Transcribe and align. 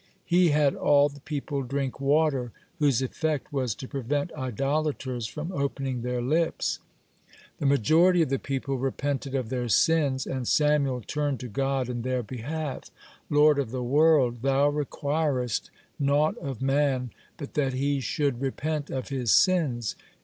He 0.25 0.49
had 0.49 0.73
all 0.73 1.09
the 1.09 1.19
people 1.19 1.61
drink 1.61 1.99
water, 1.99 2.51
whose 2.79 3.03
effect 3.03 3.53
was 3.53 3.75
to 3.75 3.87
prevent 3.87 4.31
idolaters 4.33 5.27
from 5.27 5.51
opening 5.51 6.01
their 6.01 6.23
lips. 6.23 6.79
(40) 7.27 7.39
The 7.59 7.65
majority 7.67 8.21
of 8.23 8.29
the 8.29 8.39
people 8.39 8.79
repented 8.79 9.35
of 9.35 9.49
their 9.49 9.69
sins, 9.69 10.25
and 10.25 10.47
Samuel 10.47 11.01
turned 11.01 11.39
to 11.41 11.47
God 11.47 11.87
in 11.87 12.01
their 12.01 12.23
behalf: 12.23 12.89
"Lord 13.29 13.59
of 13.59 13.69
the 13.69 13.83
world! 13.83 14.41
Thou 14.41 14.69
requirest 14.69 15.69
naught 15.99 16.35
of 16.39 16.63
man 16.63 17.11
but 17.37 17.53
that 17.53 17.73
he 17.73 17.99
should 17.99 18.41
repent 18.41 18.89
of 18.89 19.09
his 19.09 19.31
sins. 19.31 19.95